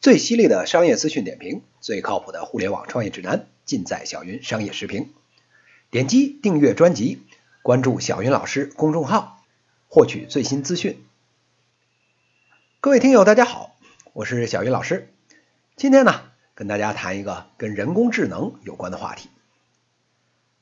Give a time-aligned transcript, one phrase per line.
[0.00, 5.12] 最犀利的商业资讯点评，最靠谱的互联网创业指南，尽在小云商业时评。
[5.90, 7.20] 点击订阅专辑，
[7.60, 9.44] 关注小云老师公众号，
[9.88, 11.04] 获取最新资讯。
[12.80, 13.76] 各位听友，大家好，
[14.14, 15.12] 我是小云老师。
[15.76, 16.22] 今天呢，
[16.54, 19.28] 跟大家谈一个跟人工智能有关的话题。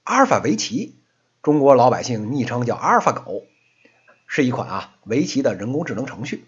[0.02, 0.96] 阿尔法围棋，
[1.44, 3.44] 中国老百姓昵称叫阿尔法狗，
[4.26, 6.44] 是一款啊围棋的人工智能程序。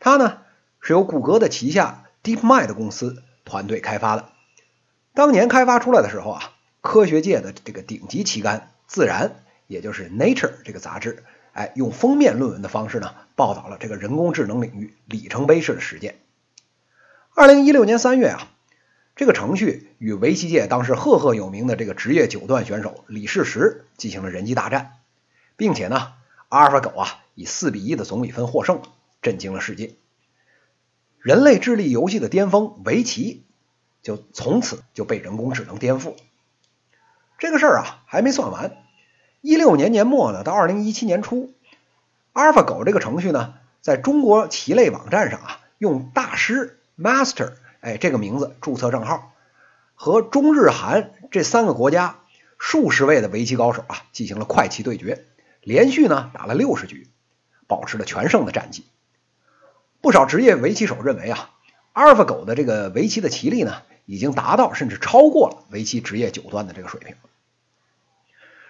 [0.00, 0.42] 它呢
[0.80, 4.28] 是由谷歌的旗下 DeepMind 公司团队开发的。
[5.14, 9.28] 当年开发出来的时候啊，科学界的这个顶级期刊《自然》，
[9.66, 16.16] 也就是 Nature 这个杂志，哎，用封面论文的方式呢，报道了这个人工智能领域里程碑式的实践。
[17.34, 18.48] 二零一六年三月啊，
[19.16, 24.98] 这个程序与围棋界当时赫赫有名的这个职业九段选手李世石进行了人机大战，
[25.56, 26.12] 并且呢，
[26.50, 28.82] 阿尔法狗啊以四比一的总比分获胜，
[29.22, 29.94] 震惊了世界。
[31.28, 33.44] 人类智力游戏的巅峰围棋，
[34.00, 36.14] 就从此就被人工智能颠覆。
[37.38, 38.78] 这个事儿啊还没算完，
[39.42, 41.52] 一六年年末呢，到二零一七年初，
[42.32, 49.34] 阿尔法狗这个程序呢，在中国棋类网站上啊，用大师 Master 哎这个名字注册账号，
[49.94, 52.20] 和中日韩这三个国家
[52.56, 55.26] 数十位的围棋高手啊进行了快棋对决，
[55.60, 57.06] 连续呢打了六十局，
[57.66, 58.86] 保持了全胜的战绩。
[60.00, 61.50] 不少职业围棋手认为啊，
[61.92, 67.16] 阿尔法狗的这个围棋的棋力呢，已经达到甚至超过了围棋职业九段的这个水平。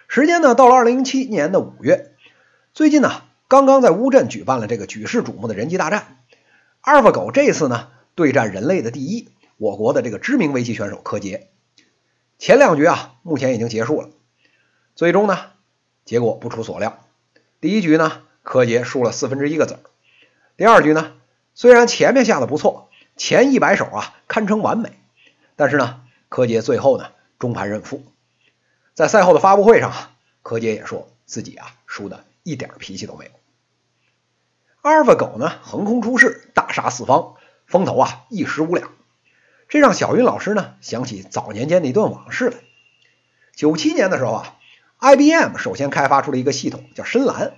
[0.07, 2.13] 时间呢，到了二零零七年的五月，
[2.73, 6.17] 最近呢，刚刚在乌镇举办了这个举世瞩目的人机大战。
[6.81, 11.49] 阿尔法狗这次呢，对战人类的第一，我国的这个知名围棋选手柯洁。
[12.39, 14.09] 前两局啊，目前已经结束了。
[14.95, 15.37] 最终呢，
[16.05, 17.05] 结果不出所料，
[17.61, 19.79] 第一局呢，柯洁输了四分之一个子儿。
[20.57, 21.13] 第二局呢？
[21.59, 24.97] 虽然前面下的不错，前一百手啊堪称完美，
[25.57, 25.99] 但是呢，
[26.29, 28.01] 柯洁最后呢中盘认负。
[28.93, 30.11] 在赛后的发布会上啊，
[30.41, 33.31] 柯洁也说自己啊输的一点脾气都没有。
[34.83, 37.33] 阿尔法狗呢横空出世，大杀四方，
[37.65, 38.89] 风头啊一时无两。
[39.67, 42.55] 这让小云老师呢想起早年间的一段往事来。
[43.53, 44.55] 九七年的时候啊
[44.99, 47.51] ，IBM 首先开发出了一个系统叫深蓝，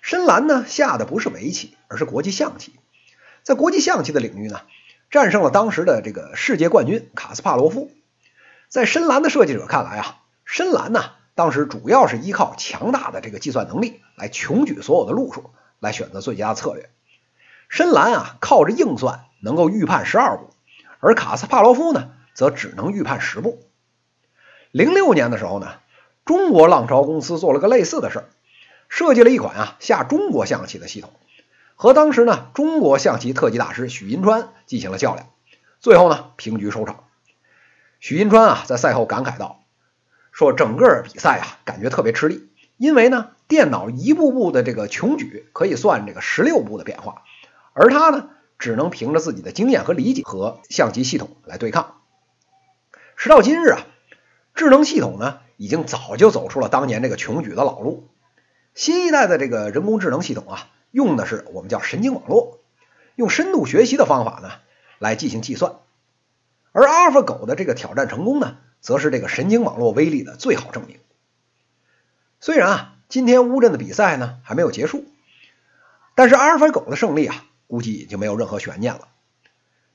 [0.00, 2.72] 深蓝呢下的不是围棋，而是国际象棋。
[3.44, 4.62] 在国际象棋的领域呢，
[5.10, 7.92] 战胜了当时的这个世界冠军卡斯帕罗夫。
[8.68, 16.88] 在深蓝的设计者看来啊，深蓝呢当时主要是依靠强大的这个计算能力来穷举所有的路数，来选择最佳策略。
[17.68, 20.48] 深蓝啊靠着硬算能够预判十二步，
[21.00, 23.62] 而卡斯帕罗夫呢则只能预判十步。
[24.70, 25.74] 零六年的时候呢，
[26.24, 28.24] 中国浪潮公司做了个类似的事儿，
[28.88, 31.12] 设计了一款啊下中国象棋的系统。
[31.76, 35.26] 和当时呢中国象棋特级大师许银川进行了较量，
[35.80, 37.04] 最后呢平局收场。
[38.00, 39.62] 许银川啊在赛后感慨道
[40.30, 47.22] ：“说整个比赛啊感觉特别吃力，因为呢电脑一步步的这个穷举可以算这个十六步的变化，
[47.72, 51.96] 而他呢只能凭着自己的经验和理解和象棋系统来对抗。
[53.16, 53.80] 时到今日啊，
[54.54, 58.08] 智能系统呢已经早就走出了当年这个穷举的老路，
[58.74, 62.60] 新一代的这个人工智能系统啊。”用的是我们叫神经网络，
[63.16, 64.52] 用深度学习的方法呢
[65.00, 65.74] 来进行计算，
[66.70, 71.00] 而阿尔法狗的这个挑战成功呢，则是这个神经网络威力的最好证明。
[72.38, 75.04] 虽然啊，今天乌镇的比赛呢还没有结束，
[76.14, 79.08] 但是阿尔法狗的胜利啊，估计已经没有任何悬念了。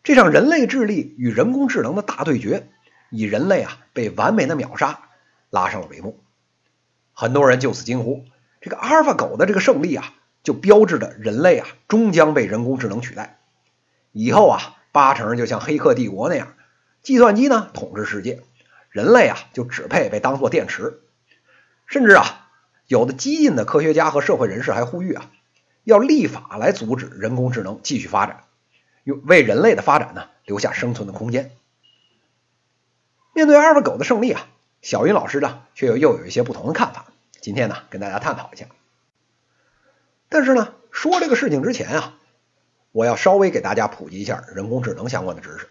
[0.03, 2.67] 这场人类智力与人工智能的大对决，
[3.09, 5.03] 以人类啊被完美的秒杀
[5.49, 6.19] 拉上了帷幕。
[7.13, 8.25] 很多人就此惊呼：
[8.59, 10.13] 这个阿尔法狗的这个胜利啊！
[10.43, 13.39] 就标志着人类啊终将被人工智能取代，
[14.11, 16.55] 以后啊八成就像《黑客帝国》那样，
[17.01, 18.41] 计算机呢统治世界，
[18.89, 21.01] 人类啊就只配被当做电池。
[21.85, 22.49] 甚至啊
[22.87, 25.29] 有的激进的科学家和社会人士还呼吁啊，
[25.83, 28.43] 要立法来阻止人工智能继续发展，
[29.03, 31.51] 为为人类的发展呢留下生存的空间。
[33.33, 34.47] 面对阿尔法狗的胜利啊，
[34.81, 37.05] 小云老师呢却又又有一些不同的看法，
[37.41, 38.65] 今天呢跟大家探讨一下。
[40.29, 42.15] 但是呢，说这个事情之前啊，
[42.91, 45.67] 我要稍微给大家普及一下人工智能相关的知识。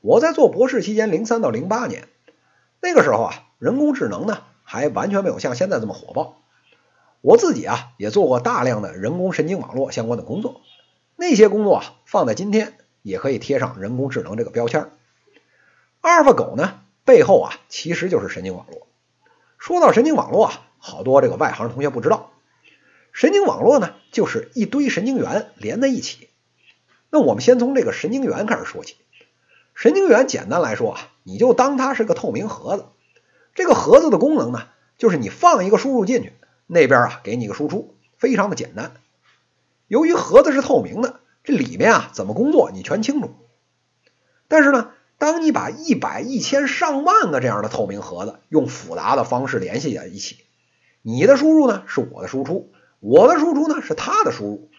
[0.00, 2.08] 我在做博士期间，零三到零八年
[2.80, 6.36] 那个时候啊，人工智能呢还完全没有像现在这么火爆。
[7.20, 10.62] 我自己啊也做过大量的人工神经网络相关的工作，
[11.16, 14.90] 那些工作啊放在今天也可以贴上人工智能这个标签。
[16.00, 18.86] 阿尔法狗呢背后啊其实就是神经网络。
[19.58, 22.30] 说到神经网络啊，好多这个外行同学不知道。
[23.20, 26.30] 神经网络呢，就是一堆神经元连在一起。
[27.10, 28.96] 那我们先从这个神经元开始说起。
[29.74, 32.86] 神经元简单来说啊，你就当它是个透明盒子。
[33.54, 36.32] 这个盒子的功能呢，就是你放一个输入进去，
[36.66, 38.94] 那边啊给你个输出，非常的简单。
[39.86, 43.34] 由于盒子是透明的，这里面啊怎么工作你全清楚。
[44.48, 50.38] 但是呢，当你把一百、一千、上万个这样的透明盒子用复杂的方式联系在一起，
[51.02, 54.70] 你的输入呢是我的输出，我的输出呢是他的输入，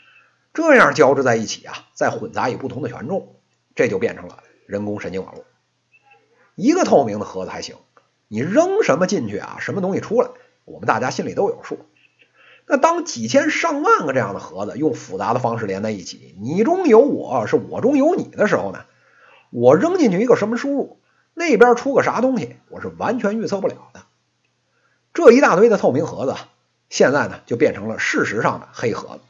[0.54, 3.36] 这样交织在一起啊，再混杂以不同的权重，
[3.76, 5.44] 这就变成了人工神经网络。
[6.56, 7.76] 一个透明的盒子还行。
[8.28, 9.58] 你扔什么进去啊？
[9.60, 10.30] 什么东西出来？
[10.64, 11.80] 我们大家心里都有数。
[12.66, 18.86] 那当几千上万个这样的盒子用复杂的方式连在一起，你中有我是我中有你的时候呢？
[19.50, 21.02] 我扔进去一个什么输入，
[21.34, 24.04] 那边出个啥东西，我是完全预测不了的。
[25.14, 26.36] 这一大堆的透明盒子，
[26.92, 29.24] 现在呢就变成了事实上的黑盒子。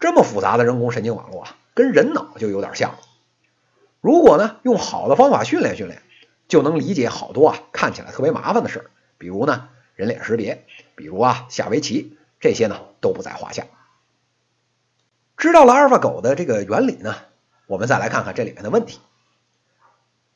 [0.00, 2.98] 这么复杂的人工神经网络啊，跟人脑就有点像了。
[4.00, 6.00] 如果呢用好的方法训练训练。
[6.46, 13.64] 就能理解好多啊看起来特别麻烦的事儿，比如呢人脸识别，比如啊下围棋，这些呢都不在话下。
[15.38, 17.16] 知道了阿尔法狗的这个原理呢，
[17.66, 19.00] 我们再来看看这里面的问题。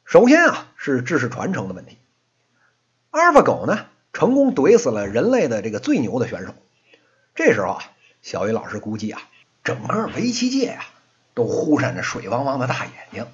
[0.07, 1.99] 首先啊是知识传承的问题。
[3.11, 6.55] 阿尔法狗呢成功怼死了人类的这个最牛的选手，
[7.35, 7.85] 这时候啊
[8.23, 9.23] 小鱼老师估计啊
[9.65, 10.85] 整个围棋界呀
[11.35, 13.27] 都忽闪着水汪汪的大眼睛，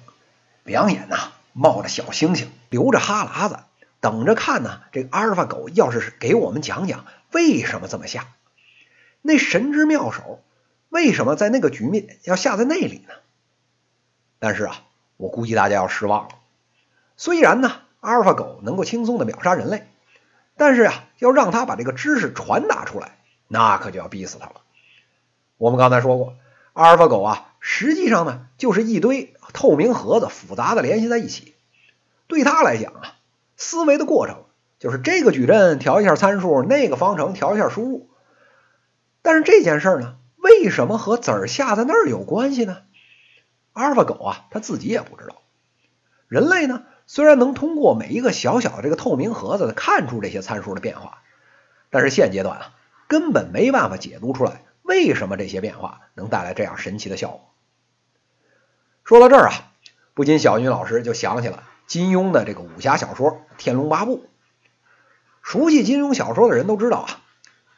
[0.63, 1.31] 两眼呐。
[1.57, 3.59] 冒着小星星，流着哈喇子，
[4.01, 4.81] 等着看呢。
[4.91, 8.27] 这个阿尔法狗要是给我们讲讲为什么这么下，
[9.21, 10.43] 那神之妙手
[10.89, 13.13] 为什么在那个局面要下在那里呢？
[14.37, 14.81] 但是啊，
[15.15, 16.35] 我估计大家要失望了。
[17.15, 19.87] 虽然呢，阿尔法狗能够轻松的秒杀人类，
[20.57, 24.61] 但是啊，要让他把这个知识传达出来，那可就要逼死他了。
[25.57, 26.35] 我们刚才说过，
[26.73, 29.31] 阿尔法狗啊，实际上呢，就是一堆。
[29.53, 31.55] 透明盒子复杂的联系在一起，
[32.27, 33.15] 对他来讲啊，
[33.55, 34.43] 思维的过程
[34.79, 38.09] 就是这个矩阵调一下参数，那个方程调一下输入。
[39.21, 42.79] 但是这件事呢，为什么和子儿下在那儿有关系呢？
[43.71, 45.37] 阿尔法狗啊，他自己也不知道。
[46.27, 51.19] 人类呢，虽然能通过每一个小小的这个透明盒子看出这些参数的变化，
[51.89, 52.73] 但是现阶段啊，
[53.07, 57.53] 根本没办法解读出来为什么这些变化能带来这样神奇的效果。
[59.03, 59.71] 说到这儿啊，
[60.13, 64.17] 不禁小云老师就想起了金庸的这个武侠小说《天龙八部》。
[65.43, 67.21] 熟悉金庸小说的人都知道啊，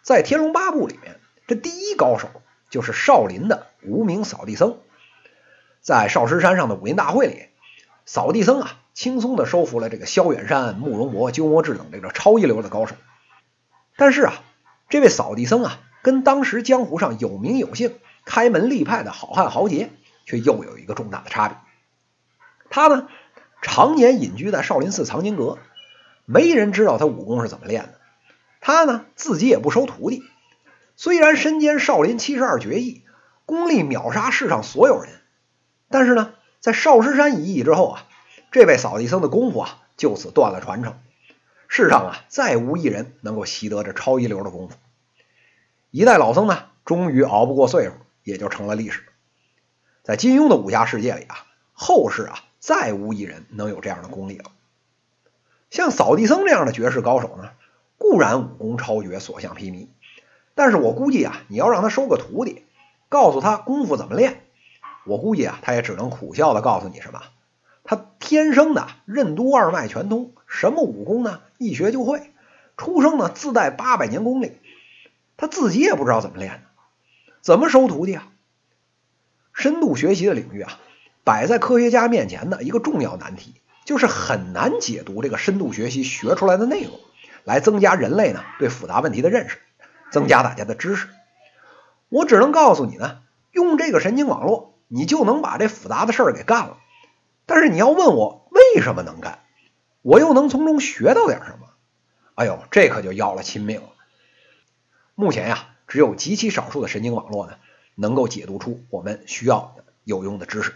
[0.01, 2.30] 在《天龙八部》里面，这第一高手
[2.69, 4.77] 就是少林的无名扫地僧。
[5.81, 7.47] 在少师山上的武林大会里，
[8.06, 12.95] 扫地僧啊，轻松的收服了这个萧远山、慕容博、鸠摩智等这个超一流的高手。
[13.95, 14.33] 但是啊，
[14.89, 17.94] 这位扫地僧啊，跟当时江湖上有名有姓、
[18.25, 19.91] 开门立派的好汉豪杰。
[20.29, 21.57] 却又有一个重大的差别，
[22.69, 23.07] 他呢
[23.61, 25.57] 常年隐居在少林寺藏经阁，
[26.25, 28.01] 没人知道他武功是怎么练的。
[28.59, 30.21] 他呢自己也不收徒弟，
[30.97, 33.03] 虽然身兼少林七十二绝艺，
[33.45, 35.13] 功力秒杀世上所有人，
[35.89, 38.05] 但是呢在少师山一役之后啊，
[38.57, 40.98] 这位扫地僧的功夫啊就此断了传承，
[41.68, 44.76] 世上啊再无一人能够习得这超一流的功夫。
[45.92, 47.92] 一代老僧呢终于熬不过岁数，
[48.23, 49.04] 也就成了历史。
[50.02, 54.45] 在金庸的武侠世界里啊，后世啊再无一人能有这样的功力了。
[55.69, 57.52] 像扫地僧这样的绝世高手呢，
[57.99, 59.90] 固然武功超绝，所向披靡，
[60.56, 62.66] 但是我估计啊，你要让他收个徒弟，
[63.07, 64.42] 告诉他功夫怎么练，
[65.06, 67.21] 我估计啊，他也只能苦笑的告诉你什么，
[67.87, 72.31] 他天生的任督二脉全通，什么武功呢，一学就会，
[72.75, 74.57] 出生呢自带八百年功力，
[75.37, 76.59] 他自己也不知道怎么练的，
[77.41, 78.27] 怎么收徒弟啊？
[79.53, 80.77] 深度学习的领域啊，
[81.23, 86.91] 摆在科学家面前的一个重要难题，就是很难解读这个深度学习学出来的内容，
[87.45, 89.59] 来增加人类呢对复杂问题的认识，
[90.11, 91.07] 增加大家的知识。
[92.09, 93.19] 我只能告诉你呢，
[93.51, 96.77] 用这个神经网络，你就能把这复杂的事儿给干了。
[97.47, 99.39] 但是你要问我为什么能干，
[100.04, 101.69] 我又能从中学到点什么？
[102.35, 103.89] 哎呦，这可就要了亲命了。
[105.16, 107.57] 目前呀，只有极其少数的神经网络呢。
[107.99, 110.75] 能够解读出我们需要的有用的知识，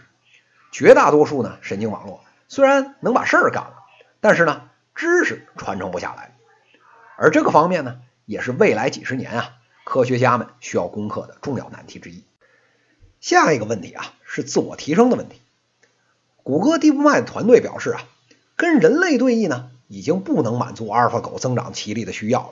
[0.72, 3.76] 绝大多数呢神经网络虽然能把事儿干了，
[4.18, 6.34] 但是呢知识传承不下来，
[7.16, 9.52] 而这个方面呢也是未来几十年啊
[9.84, 12.24] 科学家们需要攻克的重要难题之一。
[13.20, 15.40] 下一个问题啊是自我提升的问题。
[16.42, 18.02] 谷歌 DeepMind 团队表示啊，
[18.56, 22.50] 跟人类对弈呢已经不能满足阿尔法狗增长棋力的需要了，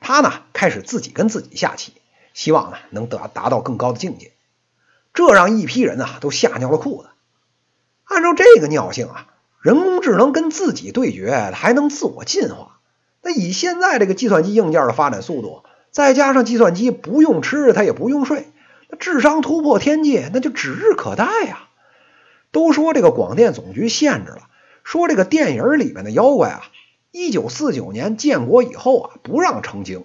[0.00, 1.92] 他呢开始自己跟自己下棋。
[2.32, 4.32] 希望呢能达达到更高的境界。
[5.12, 7.08] 这让一批人啊都吓尿了裤子。
[8.04, 9.26] 按照这个尿性啊，
[9.60, 12.78] 人工智能跟自己对决还能自我进化？
[13.22, 18.50] 那以现在这个计算机硬件的发展速度，再加上计算机不用吃它也不用睡，
[18.88, 21.68] 那智商突破天际那就指日可待呀！
[22.52, 24.48] 都说这个广电总局限制了，
[24.84, 26.62] 说这个电影里面的妖怪啊，
[27.10, 30.04] 一九四九年建国以后啊不让成精。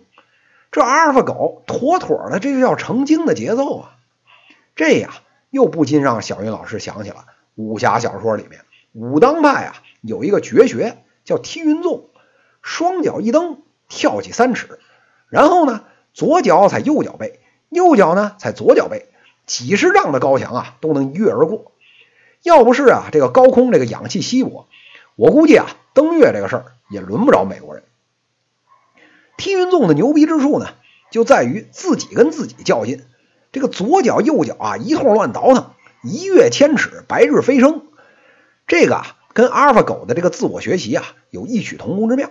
[0.72, 3.96] 这阿尔法狗妥妥的，这就叫成精的节奏啊！
[4.76, 5.10] 这呀，
[5.50, 7.26] 又不禁让小云老师想起了
[7.56, 8.62] 武侠小说里面
[8.92, 12.10] 武当派啊有一个绝学叫踢云纵，
[12.62, 14.80] 双脚一蹬，跳起三尺，
[15.30, 19.08] 然后呢，左脚踩右脚背，右脚呢踩左脚背，
[19.46, 21.72] 几十丈的高墙啊都能一跃而过。
[22.46, 24.68] 要不是啊这个高空这个氧气稀薄，
[25.16, 27.84] 我估计啊登月这个事儿也轮不着美国人。
[29.36, 30.68] 踢云纵的牛逼之处呢，
[31.10, 33.04] 就在于自己跟自己较劲，
[33.52, 35.72] 这个左脚右脚啊一通乱倒腾，
[36.04, 37.88] 一跃千尺，白日飞升。
[38.68, 42.30] 这个啊跟阿尔法狗的这个自我学习啊有异曲同工之妙。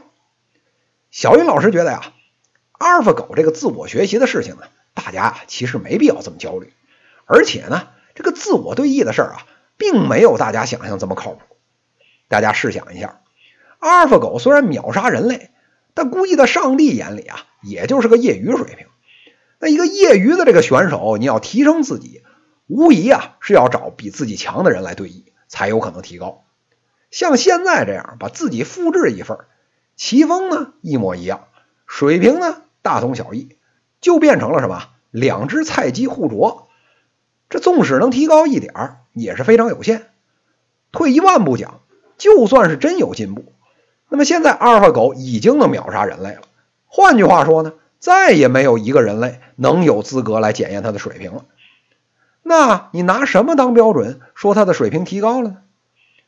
[1.10, 2.12] 小云老师觉得呀，
[2.70, 4.62] 阿尔法狗这个自我学习的事情呢，
[4.94, 6.72] 大家啊其实没必要这么焦虑，
[7.24, 11.40] 而且呢，这个自我对弈的事儿啊，并没有大家想象这么靠谱。
[12.28, 13.20] 大家试想一下，
[13.78, 15.50] 阿尔法狗虽然秒杀人类。
[15.96, 18.88] 但估计在上帝眼里啊，也就是个业余水平。
[19.60, 22.24] 那一个业余的这个选手，你要提升自己，
[22.66, 26.42] 无疑啊是要找比自己强的人来对弈，才有可能提高。
[27.12, 29.38] 像现在这样把自己复制一份，
[29.94, 31.46] 棋风呢一模一样，
[31.86, 33.56] 水平呢大同小异，
[34.00, 34.88] 就变成了什么？
[35.12, 36.66] 两只菜鸡互啄。
[37.48, 38.74] 这纵使能提高一点
[39.14, 40.10] 也是非常有限。
[40.92, 41.80] 退一万步讲，
[42.18, 43.52] 就算是真有进步。
[44.10, 46.42] 那么现在阿尔法狗已经能秒杀人类了。
[46.86, 51.46] 换句话说呢，再也没有一个人类能有资格来检验它的水平了。
[52.42, 55.56] 那你拿什么当标准说它的水平提高了呢？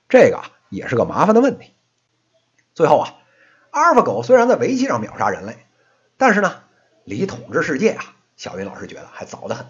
[0.08, 0.40] 这个
[0.70, 1.72] 也是个麻烦的问题。
[2.74, 3.14] 最后啊，
[3.70, 5.56] 阿尔法狗虽然在围棋上秒杀人类，
[6.16, 6.60] 但是呢，
[7.04, 9.66] 离统治世界啊，小云老师觉得还早得很。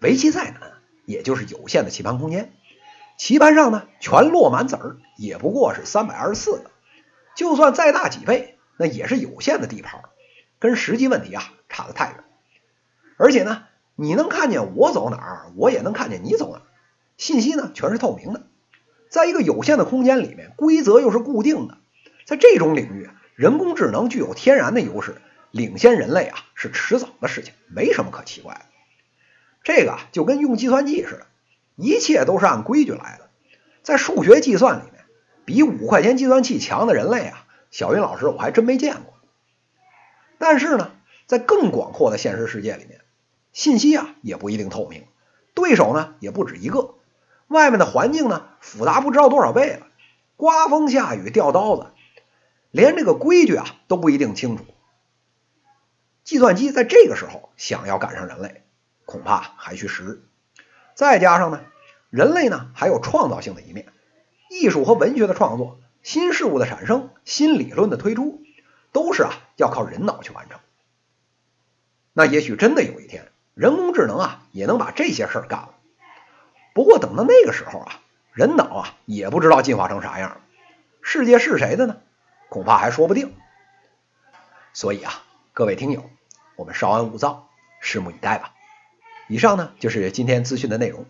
[0.00, 0.72] 围棋再难，
[1.06, 2.52] 也就是有限的棋盘空间，
[3.16, 6.70] 棋盘上呢全落满子儿，也不过是三百二十四个。
[7.34, 10.02] 就算再大几倍，那也是有限的地盘，
[10.58, 12.24] 跟实际问题啊差得太远。
[13.16, 16.62] 而且呢，你能看见我走哪儿，我也能看见你走哪儿，
[17.16, 18.42] 信息呢全是透明的。
[19.08, 21.78] 在一个有限的空间里面，规则又是固定的，
[22.26, 28.60] 在这种领域，人工智能具有天然的优势，领先人类啊是迟早的事情，没什么可奇怪的。
[29.66, 31.26] 这个就跟用计算机似的，
[31.74, 33.28] 一切都是按规矩来的，
[33.82, 35.04] 在数学计算里面。
[35.44, 39.14] 比五块钱计算器强的人类啊，小云老师我还真没见过。
[40.38, 40.92] 但是呢，
[41.26, 43.00] 在更广阔的现实世界里面，
[43.52, 45.04] 信息啊也不一定透明，
[45.52, 46.94] 对手呢也不止一个，
[47.48, 49.88] 外面的环境呢复杂不知道多少倍了，
[50.36, 51.88] 刮风下雨掉刀子，
[52.70, 54.64] 连这个规矩啊都不一定清楚。
[56.22, 58.62] 计算机在这个时候想要赶上人类，
[59.06, 60.22] 恐怕还需时日。
[60.94, 61.62] 再加上呢，
[62.10, 63.86] 人类呢还有创造性的一面。
[64.50, 68.42] 艺术和文学的创作，新事物的产生，新理论的推出，
[68.92, 70.60] 都是啊要靠人脑去完成。
[72.12, 75.74] 那也许真的有一天，人工智能啊也能把这些事儿干了。
[76.74, 78.00] 不过等到那个时候啊，
[78.32, 80.40] 人脑啊也不知道进化成啥样，
[81.02, 81.96] 世界是谁的呢？
[82.48, 83.34] 恐怕还说不定。
[84.72, 86.08] 所以啊，各位听友，
[86.54, 87.48] 我们稍安勿躁，
[87.82, 88.52] 拭目以待吧。
[89.28, 91.06] 以上呢就是今天资讯的内容。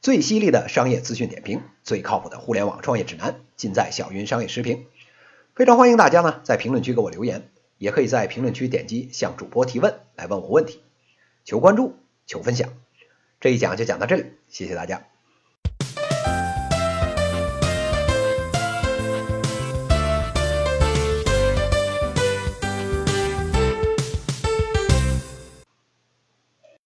[0.00, 4.86] 最犀利的商业资讯点评，最靠谱的互联网创业指南，尽在小云商业时评。
[5.54, 10.80] 非常欢迎大家呢在评论区给我留言，也可以在评论区点击向主播提问来问我问题，
[11.44, 11.94] 求关注，
[12.26, 12.70] 求分享。
[13.38, 15.11] 这一讲就讲到这里，谢谢大家。